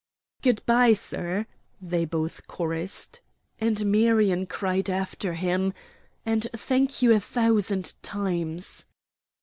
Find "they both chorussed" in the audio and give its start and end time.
1.79-3.19